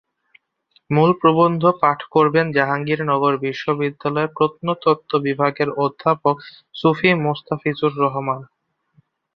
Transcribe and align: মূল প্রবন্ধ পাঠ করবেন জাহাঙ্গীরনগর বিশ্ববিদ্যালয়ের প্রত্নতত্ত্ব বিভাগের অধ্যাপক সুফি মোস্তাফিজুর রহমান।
মূল 0.89 1.11
প্রবন্ধ 1.21 1.63
পাঠ 1.81 1.99
করবেন 2.11 2.45
জাহাঙ্গীরনগর 2.51 3.33
বিশ্ববিদ্যালয়ের 3.45 4.33
প্রত্নতত্ত্ব 4.37 5.11
বিভাগের 5.27 5.69
অধ্যাপক 5.77 6.35
সুফি 6.75 7.09
মোস্তাফিজুর 7.25 7.93
রহমান। 8.03 8.41